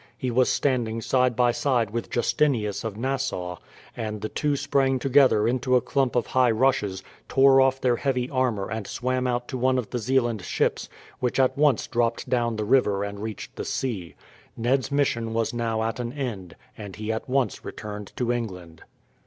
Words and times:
He 0.17 0.31
was 0.31 0.49
standing 0.49 0.99
side 0.99 1.35
by 1.35 1.51
side 1.51 1.91
with 1.91 2.09
Justinius 2.09 2.83
of 2.83 2.97
Nassau, 2.97 3.57
and 3.95 4.21
the 4.21 4.29
two 4.29 4.55
sprang 4.55 4.97
together 4.97 5.47
into 5.47 5.75
a 5.75 5.79
clump 5.81 6.15
of 6.15 6.25
high 6.25 6.49
rushes, 6.49 7.03
tore 7.29 7.61
off 7.61 7.79
their 7.79 7.97
heavy 7.97 8.27
armour 8.27 8.67
and 8.71 8.87
swam 8.87 9.27
out 9.27 9.47
to 9.49 9.59
one 9.59 9.77
of 9.77 9.91
the 9.91 9.99
Zeeland 9.99 10.41
ships, 10.41 10.89
which 11.19 11.39
at 11.39 11.55
once 11.55 11.85
dropped 11.85 12.27
down 12.27 12.55
the 12.55 12.65
river 12.65 13.03
and 13.03 13.19
reached 13.21 13.55
the 13.57 13.63
sea. 13.63 14.15
Ned's 14.57 14.91
mission 14.91 15.35
was 15.35 15.53
now 15.53 15.83
at 15.83 15.99
an 15.99 16.13
end, 16.13 16.55
and 16.75 16.95
he 16.95 17.11
at 17.11 17.29
once 17.29 17.63
returned 17.63 18.11
to 18.15 18.31
England. 18.31 18.81